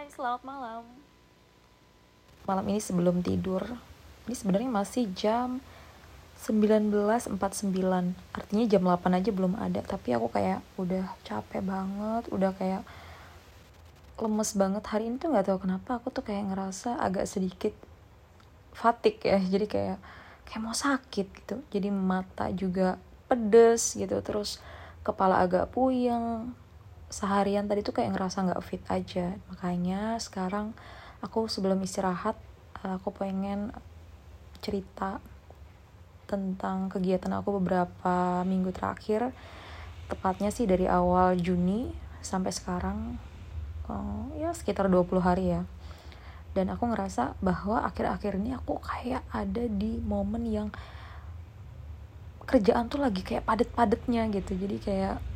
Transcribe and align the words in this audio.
Hai, 0.00 0.08
selamat 0.16 0.48
malam. 0.48 0.80
Malam 2.48 2.64
ini 2.72 2.80
sebelum 2.80 3.20
tidur, 3.20 3.60
ini 4.24 4.32
sebenarnya 4.32 4.72
masih 4.72 5.12
jam 5.12 5.60
19.49 6.40 7.36
Artinya 8.32 8.64
jam 8.64 8.80
8 8.80 8.96
aja 9.20 9.28
belum 9.28 9.60
ada. 9.60 9.84
Tapi 9.84 10.16
aku 10.16 10.32
kayak 10.32 10.64
udah 10.80 11.04
capek 11.20 11.60
banget 11.60 12.32
Udah 12.32 12.56
kayak 12.56 12.80
lemes 14.16 14.56
banget. 14.56 14.88
Hari 14.88 15.04
ini 15.04 15.20
tuh 15.20 15.36
gak 15.36 15.52
tahu 15.52 15.68
kenapa 15.68 16.00
Aku 16.00 16.08
tuh 16.08 16.24
kayak 16.24 16.48
ngerasa 16.48 16.96
agak 16.96 17.28
sedikit 17.28 17.76
Fatik 18.72 19.20
ya. 19.20 19.36
Jadi 19.36 19.68
kayak 19.68 20.00
kayak 20.48 20.64
mau 20.64 20.72
sakit 20.72 21.26
gitu. 21.44 21.60
Jadi 21.68 21.92
mata 21.92 22.48
juga 22.56 22.96
pedes 23.28 24.00
gitu. 24.00 24.16
Terus 24.24 24.64
kepala 25.04 25.44
agak 25.44 25.68
puyeng 25.76 26.56
seharian 27.10 27.66
tadi 27.66 27.82
tuh 27.82 27.92
kayak 27.92 28.14
ngerasa 28.14 28.46
nggak 28.46 28.64
fit 28.64 28.82
aja. 28.86 29.34
Makanya 29.50 30.16
sekarang 30.22 30.72
aku 31.20 31.50
sebelum 31.50 31.82
istirahat 31.82 32.38
eh, 32.86 32.94
aku 32.96 33.10
pengen 33.10 33.74
cerita 34.62 35.18
tentang 36.30 36.86
kegiatan 36.86 37.34
aku 37.34 37.58
beberapa 37.58 38.46
minggu 38.46 38.70
terakhir. 38.70 39.34
Tepatnya 40.06 40.54
sih 40.54 40.70
dari 40.70 40.86
awal 40.86 41.34
Juni 41.42 41.90
sampai 42.22 42.54
sekarang 42.54 43.18
oh, 43.90 44.30
ya 44.38 44.54
sekitar 44.54 44.86
20 44.86 45.18
hari 45.18 45.58
ya. 45.58 45.62
Dan 46.54 46.70
aku 46.70 46.86
ngerasa 46.90 47.38
bahwa 47.42 47.82
akhir-akhir 47.86 48.38
ini 48.38 48.54
aku 48.54 48.78
kayak 48.82 49.22
ada 49.30 49.66
di 49.66 49.98
momen 50.02 50.46
yang 50.46 50.68
kerjaan 52.42 52.90
tuh 52.90 52.98
lagi 52.98 53.22
kayak 53.22 53.46
padet-padetnya 53.46 54.26
gitu. 54.34 54.58
Jadi 54.58 54.76
kayak 54.82 55.29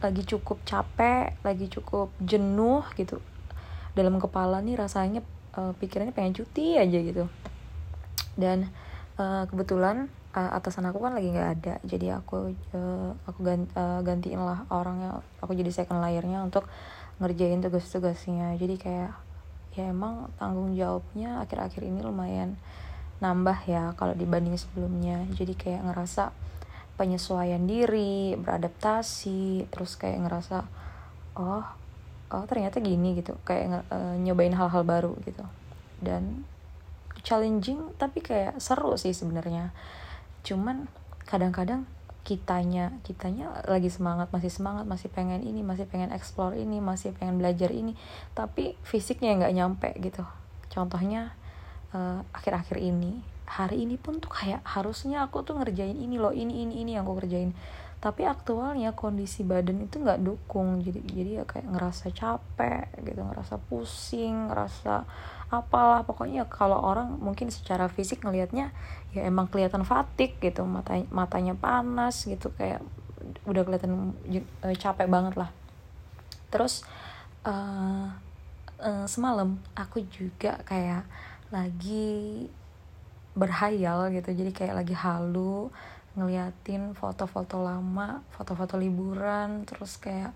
lagi 0.00 0.24
cukup 0.24 0.64
capek 0.64 1.36
lagi 1.44 1.68
cukup 1.68 2.12
jenuh 2.20 2.84
gitu. 2.96 3.20
Dalam 3.92 4.16
kepala 4.16 4.64
nih 4.64 4.80
rasanya 4.80 5.20
uh, 5.56 5.76
pikirannya 5.76 6.16
pengen 6.16 6.34
cuti 6.36 6.80
aja 6.80 6.98
gitu. 6.98 7.28
Dan 8.34 8.72
uh, 9.20 9.44
kebetulan 9.46 10.08
uh, 10.32 10.56
atasan 10.56 10.88
aku 10.88 11.04
kan 11.04 11.12
lagi 11.12 11.28
nggak 11.30 11.50
ada. 11.60 11.74
Jadi 11.84 12.06
aku 12.08 12.56
uh, 12.72 13.12
aku 13.28 13.38
ganti, 13.44 13.68
uh, 13.76 14.00
gantiin 14.00 14.40
lah 14.40 14.64
orangnya. 14.72 15.20
Aku 15.44 15.52
jadi 15.52 15.68
second 15.68 16.00
layernya 16.00 16.40
untuk 16.40 16.64
ngerjain 17.20 17.60
tugas-tugasnya. 17.60 18.56
Jadi 18.56 18.80
kayak 18.80 19.12
ya 19.76 19.86
emang 19.92 20.32
tanggung 20.34 20.74
jawabnya 20.74 21.46
akhir-akhir 21.46 21.86
ini 21.86 22.02
lumayan 22.02 22.58
nambah 23.20 23.68
ya 23.68 23.92
kalau 24.00 24.16
dibanding 24.16 24.56
sebelumnya. 24.56 25.28
Jadi 25.36 25.52
kayak 25.54 25.84
ngerasa 25.84 26.32
penyesuaian 27.00 27.64
diri 27.64 28.36
beradaptasi 28.36 29.72
terus 29.72 29.96
kayak 29.96 30.28
ngerasa 30.28 30.68
oh 31.40 31.64
oh 32.28 32.44
ternyata 32.44 32.84
gini 32.84 33.16
gitu. 33.16 33.40
Kayak 33.48 33.88
uh, 33.88 34.20
nyobain 34.20 34.52
hal-hal 34.52 34.84
baru 34.84 35.16
gitu. 35.24 35.42
Dan 36.04 36.44
challenging 37.24 37.96
tapi 37.96 38.20
kayak 38.20 38.60
seru 38.60 39.00
sih 39.00 39.16
sebenarnya. 39.16 39.72
Cuman 40.44 40.92
kadang-kadang 41.24 41.88
kitanya 42.20 42.92
kitanya 43.00 43.64
lagi 43.64 43.88
semangat 43.88 44.28
masih 44.28 44.52
semangat 44.52 44.84
masih 44.84 45.08
pengen 45.08 45.40
ini 45.40 45.64
masih 45.64 45.88
pengen 45.88 46.12
explore 46.12 46.52
ini 46.52 46.76
masih 46.76 47.16
pengen 47.16 47.40
belajar 47.40 47.72
ini 47.72 47.96
tapi 48.36 48.76
fisiknya 48.84 49.40
nggak 49.40 49.54
nyampe 49.56 49.90
gitu. 50.04 50.22
Contohnya 50.68 51.32
eh, 51.96 52.20
akhir-akhir 52.36 52.76
uh, 52.76 52.84
ini 52.84 53.24
hari 53.50 53.82
ini 53.82 53.98
pun 53.98 54.22
tuh 54.22 54.30
kayak 54.30 54.62
harusnya 54.62 55.26
aku 55.26 55.42
tuh 55.42 55.58
ngerjain 55.58 55.98
ini 55.98 56.22
loh 56.22 56.30
ini 56.30 56.62
ini 56.62 56.86
ini 56.86 56.94
yang 56.94 57.02
aku 57.02 57.18
kerjain. 57.18 57.50
Tapi 58.00 58.24
aktualnya 58.24 58.96
kondisi 58.96 59.44
badan 59.44 59.84
itu 59.84 60.00
nggak 60.00 60.24
dukung 60.24 60.80
jadi 60.80 61.00
jadi 61.04 61.30
ya 61.42 61.44
kayak 61.44 61.68
ngerasa 61.68 62.14
capek 62.14 62.88
gitu 63.02 63.20
ngerasa 63.26 63.58
pusing 63.66 64.48
ngerasa 64.48 65.04
apalah. 65.50 66.06
Pokoknya 66.06 66.46
kalau 66.46 66.78
orang 66.78 67.18
mungkin 67.18 67.50
secara 67.50 67.90
fisik 67.90 68.22
ngelihatnya 68.22 68.70
ya 69.10 69.26
emang 69.26 69.50
kelihatan 69.50 69.82
fatik 69.82 70.38
gitu 70.38 70.62
mata 70.62 70.96
matanya 71.10 71.58
panas 71.58 72.24
gitu 72.24 72.54
kayak 72.54 72.80
udah 73.44 73.62
kelihatan 73.66 74.14
uh, 74.62 74.76
capek 74.78 75.10
banget 75.10 75.34
lah. 75.34 75.50
Terus 76.54 76.86
uh, 77.44 78.14
uh, 78.80 79.06
semalam 79.10 79.58
aku 79.76 80.06
juga 80.08 80.56
kayak 80.64 81.04
lagi 81.50 82.46
berhayal 83.34 84.10
gitu. 84.14 84.30
Jadi 84.34 84.50
kayak 84.50 84.84
lagi 84.84 84.94
halu 84.94 85.70
ngeliatin 86.18 86.90
foto-foto 86.98 87.62
lama 87.62 88.18
foto-foto 88.34 88.74
liburan 88.74 89.62
terus 89.62 89.94
kayak 89.94 90.34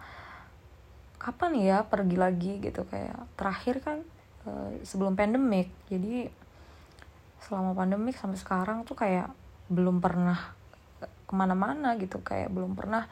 kapan 1.19 1.53
ya 1.59 1.79
pergi 1.83 2.17
lagi? 2.21 2.53
gitu. 2.63 2.87
Kayak 2.87 3.19
terakhir 3.35 3.75
kan 3.83 3.99
uh, 4.47 4.71
sebelum 4.87 5.19
pandemik. 5.19 5.73
Jadi 5.91 6.29
selama 7.45 7.77
pandemik 7.77 8.17
sampai 8.17 8.39
sekarang 8.41 8.89
tuh 8.89 8.97
kayak 8.97 9.29
belum 9.69 9.99
pernah 9.99 10.55
ke 11.01 11.33
mana-mana 11.35 11.97
gitu. 11.99 12.21
Kayak 12.23 12.53
belum 12.53 12.77
pernah 12.79 13.09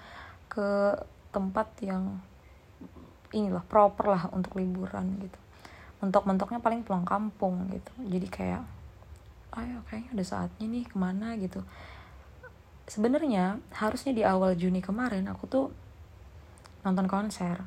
ke 0.46 1.00
tempat 1.32 1.72
yang 1.80 2.20
inilah 3.32 3.64
proper 3.64 4.12
lah 4.12 4.22
untuk 4.30 4.60
liburan 4.60 5.16
gitu. 5.18 5.38
Mentok-mentoknya 6.04 6.60
paling 6.60 6.84
pulang 6.84 7.08
kampung 7.08 7.72
gitu. 7.72 7.92
Jadi 8.04 8.28
kayak 8.28 8.62
ayo 9.52 9.84
kayaknya 9.88 10.10
udah 10.16 10.26
saatnya 10.26 10.66
nih 10.68 10.84
ke 10.88 10.96
mana? 10.96 11.36
gitu. 11.36 11.60
Sebenarnya 12.88 13.60
harusnya 13.72 14.12
di 14.12 14.22
awal 14.26 14.58
Juni 14.58 14.80
kemarin 14.82 15.28
aku 15.28 15.44
tuh 15.48 15.66
nonton 16.82 17.06
konser. 17.06 17.60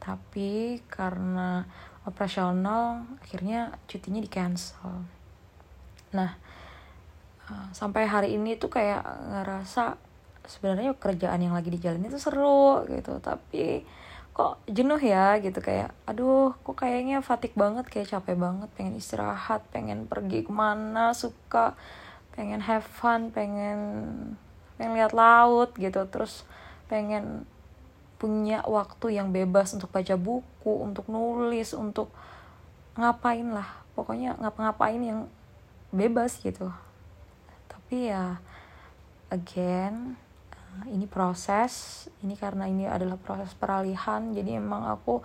Tapi 0.00 0.80
karena 0.86 1.66
operasional 2.06 3.02
akhirnya 3.18 3.74
cutinya 3.90 4.22
di 4.22 4.30
cancel 4.30 5.02
nah 6.14 6.38
eh, 7.50 7.68
sampai 7.74 8.06
hari 8.06 8.38
ini 8.38 8.54
tuh 8.56 8.70
kayak 8.70 9.02
ngerasa 9.04 9.98
sebenarnya 10.46 10.94
kerjaan 10.94 11.42
yang 11.42 11.52
lagi 11.52 11.74
dijalani 11.74 12.06
itu 12.06 12.22
seru 12.22 12.86
gitu. 12.86 13.18
Tapi 13.18 13.82
kok 14.36 14.60
jenuh 14.68 15.00
ya 15.00 15.40
gitu. 15.40 15.64
Kayak 15.64 15.96
aduh 16.04 16.52
kok 16.60 16.76
kayaknya 16.76 17.24
fatik 17.24 17.56
banget 17.56 17.88
kayak 17.88 18.12
capek 18.12 18.36
banget. 18.36 18.68
Pengen 18.76 19.00
istirahat 19.00 19.64
pengen 19.72 20.04
pergi 20.04 20.44
ke 20.44 20.52
mana 20.52 21.16
suka. 21.16 21.72
Pengen 22.36 22.60
have 22.60 22.84
fun 22.84 23.32
pengen 23.32 23.80
pengen 24.76 24.92
lihat 24.92 25.16
laut 25.16 25.72
gitu. 25.80 26.04
Terus 26.12 26.44
pengen 26.92 27.48
punya 28.20 28.60
waktu 28.68 29.16
yang 29.16 29.32
bebas 29.32 29.72
untuk 29.72 29.88
baca 29.88 30.16
buku 30.20 30.72
untuk 30.84 31.08
nulis 31.08 31.72
untuk 31.72 32.12
ngapain 33.00 33.48
lah. 33.48 33.84
Pokoknya 33.96 34.36
ngapa-ngapain 34.36 35.00
yang 35.00 35.20
bebas 35.96 36.36
gitu. 36.44 36.68
Tapi 37.72 38.12
ya 38.12 38.36
again 39.32 40.20
ini 40.90 41.08
proses 41.08 42.06
ini 42.20 42.36
karena 42.36 42.68
ini 42.68 42.84
adalah 42.84 43.16
proses 43.16 43.56
peralihan 43.56 44.32
jadi 44.34 44.60
emang 44.60 44.86
aku 44.90 45.24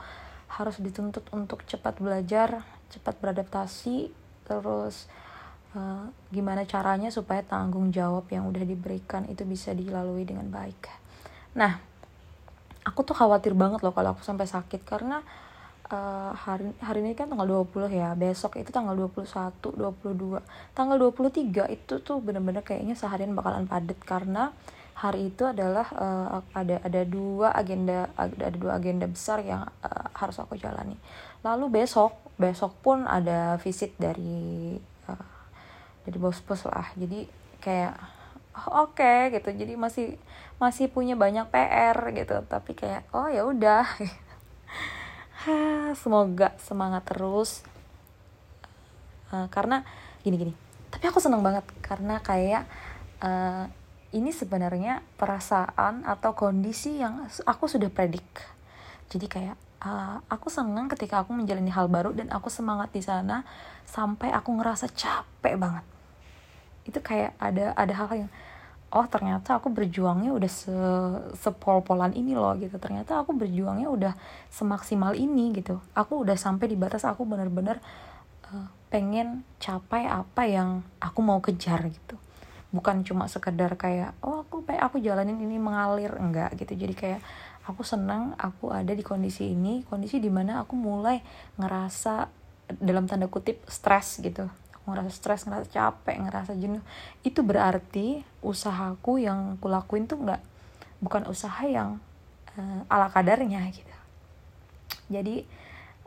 harus 0.51 0.79
dituntut 0.79 1.27
untuk 1.31 1.63
cepat 1.63 1.99
belajar 1.99 2.63
cepat 2.91 3.15
beradaptasi 3.19 4.11
terus 4.47 5.07
uh, 5.75 6.07
gimana 6.31 6.67
caranya 6.67 7.07
supaya 7.11 7.43
tanggung 7.43 7.91
jawab 7.91 8.27
yang 8.31 8.47
udah 8.47 8.63
diberikan 8.63 9.27
itu 9.31 9.47
bisa 9.47 9.71
dilalui 9.71 10.27
dengan 10.27 10.51
baik. 10.51 10.91
Nah 11.55 11.79
aku 12.83 13.05
tuh 13.05 13.15
khawatir 13.15 13.55
banget 13.55 13.79
loh 13.85 13.93
kalau 13.93 14.17
aku 14.17 14.25
sampai 14.25 14.49
sakit 14.49 14.81
karena 14.83 15.23
uh, 15.93 16.33
hari 16.33 16.73
hari 16.81 16.99
ini 17.05 17.13
kan 17.13 17.29
tanggal 17.29 17.45
20 17.45 17.93
ya 17.93 18.11
besok 18.17 18.57
itu 18.57 18.73
tanggal 18.73 18.97
21 18.97 19.53
22 19.61 20.41
tanggal 20.73 20.97
23 20.97 21.77
itu 21.77 21.93
tuh 22.01 22.17
bener-bener 22.19 22.65
kayaknya 22.65 22.97
seharian 22.97 23.37
bakalan 23.37 23.69
padet 23.69 23.99
karena 24.01 24.49
hari 25.01 25.33
itu 25.33 25.49
adalah 25.49 25.89
uh, 25.97 26.45
ada 26.53 26.77
ada 26.85 27.01
dua 27.01 27.49
agenda 27.57 28.13
ada, 28.13 28.53
ada 28.53 28.57
dua 28.57 28.77
agenda 28.77 29.09
besar 29.09 29.41
yang 29.41 29.65
uh, 29.81 30.07
harus 30.13 30.37
aku 30.37 30.61
jalani. 30.61 30.93
Lalu 31.41 31.81
besok 31.81 32.13
besok 32.37 32.77
pun 32.85 33.09
ada 33.09 33.57
visit 33.57 33.97
dari 33.97 34.77
uh, 35.09 35.29
dari 36.05 36.17
bos-bos 36.21 36.69
lah. 36.69 36.93
Jadi 36.93 37.25
kayak 37.57 37.97
oh, 38.61 38.85
oke 38.85 39.01
okay, 39.01 39.33
gitu. 39.33 39.49
Jadi 39.49 39.73
masih 39.73 40.21
masih 40.61 40.85
punya 40.93 41.17
banyak 41.17 41.49
PR 41.49 41.97
gitu. 42.13 42.45
Tapi 42.45 42.77
kayak 42.77 43.09
oh 43.17 43.25
ya 43.25 43.41
udah. 43.41 43.89
Semoga 46.01 46.53
semangat 46.61 47.09
terus. 47.09 47.65
Uh, 49.33 49.49
karena 49.49 49.81
gini 50.21 50.37
gini. 50.37 50.53
Tapi 50.93 51.09
aku 51.09 51.17
seneng 51.17 51.41
banget 51.41 51.65
karena 51.81 52.21
kayak 52.21 52.69
ini 54.11 54.35
sebenarnya 54.35 54.99
perasaan 55.15 56.03
atau 56.03 56.35
kondisi 56.35 56.99
yang 56.99 57.27
aku 57.47 57.65
sudah 57.71 57.87
predik. 57.87 58.27
Jadi 59.07 59.27
kayak 59.27 59.55
uh, 59.83 60.19
aku 60.27 60.51
senang 60.51 60.91
ketika 60.91 61.23
aku 61.23 61.31
menjalani 61.31 61.71
hal 61.71 61.87
baru 61.87 62.11
dan 62.11 62.27
aku 62.27 62.51
semangat 62.51 62.91
di 62.91 62.99
sana 62.99 63.47
sampai 63.87 64.31
aku 64.35 64.51
ngerasa 64.59 64.91
capek 64.91 65.55
banget. 65.55 65.85
Itu 66.83 66.99
kayak 66.99 67.39
ada 67.39 67.71
ada 67.75 67.93
hal 67.95 68.27
yang 68.27 68.31
oh 68.91 69.07
ternyata 69.07 69.55
aku 69.55 69.71
berjuangnya 69.71 70.35
udah 70.35 70.51
se 70.51 70.75
sepol-polan 71.39 72.11
ini 72.11 72.35
loh 72.35 72.51
gitu. 72.59 72.75
Ternyata 72.75 73.23
aku 73.23 73.31
berjuangnya 73.31 73.87
udah 73.87 74.13
semaksimal 74.51 75.15
ini 75.15 75.55
gitu. 75.55 75.79
Aku 75.95 76.27
udah 76.27 76.35
sampai 76.35 76.67
di 76.67 76.75
batas 76.75 77.07
aku 77.07 77.23
bener-bener 77.23 77.79
uh, 78.51 78.67
pengen 78.91 79.47
capai 79.63 80.03
apa 80.03 80.43
yang 80.43 80.83
aku 80.99 81.23
mau 81.23 81.39
kejar 81.39 81.87
gitu 81.87 82.20
bukan 82.71 83.03
cuma 83.03 83.27
sekedar 83.27 83.75
kayak 83.75 84.15
oh 84.23 84.47
aku 84.47 84.63
aku 84.67 84.97
jalanin 85.03 85.37
ini 85.39 85.59
mengalir. 85.59 86.15
Enggak 86.17 86.55
gitu. 86.57 86.73
Jadi 86.75 86.93
kayak 86.95 87.21
aku 87.67 87.85
senang 87.85 88.33
aku 88.39 88.73
ada 88.73 88.91
di 88.91 89.05
kondisi 89.05 89.53
ini 89.53 89.85
kondisi 89.85 90.17
di 90.17 90.33
mana 90.33 90.65
aku 90.65 90.73
mulai 90.73 91.21
ngerasa 91.61 92.27
dalam 92.79 93.05
tanda 93.05 93.27
kutip 93.27 93.61
stres 93.67 94.19
gitu. 94.23 94.47
Aku 94.81 94.85
ngerasa 94.91 95.11
stres 95.11 95.45
ngerasa 95.45 95.67
capek 95.69 96.17
ngerasa 96.25 96.51
jenuh. 96.57 96.81
Itu 97.21 97.43
berarti 97.43 98.23
usahaku 98.41 99.21
yang 99.21 99.59
aku 99.59 99.67
lakuin 99.69 100.09
tuh 100.09 100.23
nggak 100.23 100.41
bukan 101.03 101.27
usaha 101.27 101.61
yang 101.67 101.99
uh, 102.57 102.81
ala 102.87 103.11
kadarnya 103.11 103.61
gitu. 103.73 103.97
Jadi 105.11 105.43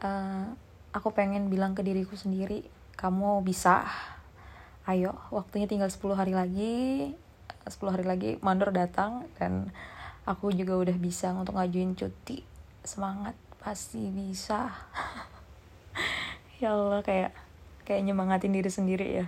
uh, 0.00 0.48
aku 0.94 1.12
pengen 1.12 1.52
bilang 1.52 1.76
ke 1.76 1.82
diriku 1.84 2.16
sendiri 2.16 2.64
kamu 2.94 3.42
bisa 3.42 3.84
ayo 4.84 5.16
waktunya 5.32 5.64
tinggal 5.64 5.88
10 5.88 6.00
hari 6.12 6.32
lagi. 6.36 7.12
10 7.64 7.80
hari 7.88 8.04
lagi 8.04 8.30
mandor 8.44 8.68
datang 8.68 9.24
dan 9.40 9.72
aku 10.28 10.52
juga 10.52 10.76
udah 10.76 10.96
bisa 11.00 11.32
untuk 11.32 11.56
ngajuin 11.56 11.96
cuti. 11.96 12.44
Semangat 12.84 13.36
pasti 13.60 14.08
bisa. 14.12 14.68
Ya 16.62 16.70
Allah 16.70 17.02
kayak 17.02 17.34
kayak 17.82 18.06
nyemangatin 18.06 18.54
diri 18.54 18.70
sendiri 18.70 19.06
ya. 19.20 19.26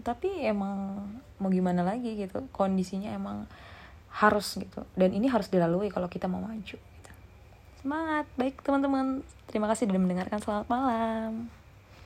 Tapi 0.00 0.46
emang 0.46 1.02
mau 1.42 1.50
gimana 1.50 1.82
lagi 1.82 2.14
gitu 2.14 2.46
kondisinya 2.54 3.10
emang 3.10 3.50
harus 4.14 4.54
gitu. 4.56 4.86
Dan 4.94 5.12
ini 5.12 5.26
harus 5.26 5.50
dilalui 5.50 5.90
kalau 5.90 6.06
kita 6.06 6.30
mau 6.30 6.40
maju 6.40 6.78
gitu. 6.78 7.10
semangat 7.82 8.30
baik 8.38 8.62
teman-teman. 8.62 9.26
Terima 9.50 9.66
kasih 9.66 9.90
sudah 9.90 10.00
mendengarkan. 10.00 10.38
Selamat 10.40 10.66
malam 10.70 11.57